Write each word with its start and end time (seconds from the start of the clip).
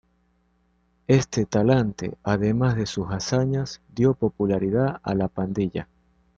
Este 1.05 1.45
talante, 1.45 2.17
además 2.23 2.75
de 2.75 2.87
sus 2.87 3.11
hazañas, 3.11 3.81
dio 3.93 4.15
popularidad 4.15 4.99
a 5.03 5.13
la 5.13 5.27
pandilla. 5.27 5.87